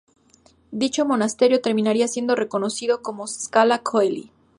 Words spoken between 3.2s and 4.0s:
Scala